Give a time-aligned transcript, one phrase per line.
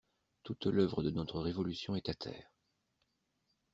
[0.41, 2.49] Toute l'œuvre de notre Révolution est à terre.